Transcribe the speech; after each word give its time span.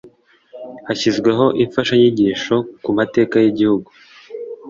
hashyizweho 0.87 1.45
imfashanyigisho 1.63 2.55
ku 2.83 2.89
mateka 2.97 3.35
y'igihugu 3.43 3.89